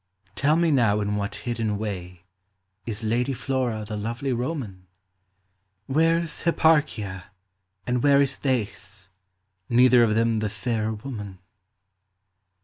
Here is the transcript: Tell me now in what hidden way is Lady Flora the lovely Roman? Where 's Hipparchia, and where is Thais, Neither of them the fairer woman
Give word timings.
Tell 0.33 0.55
me 0.55 0.71
now 0.71 0.99
in 0.99 1.15
what 1.15 1.35
hidden 1.45 1.77
way 1.77 2.23
is 2.87 3.03
Lady 3.03 3.33
Flora 3.33 3.85
the 3.85 3.95
lovely 3.95 4.33
Roman? 4.33 4.87
Where 5.85 6.25
's 6.25 6.41
Hipparchia, 6.41 7.25
and 7.85 8.01
where 8.01 8.19
is 8.19 8.39
Thais, 8.39 9.09
Neither 9.69 10.01
of 10.01 10.15
them 10.15 10.39
the 10.39 10.49
fairer 10.49 10.93
woman 10.95 11.37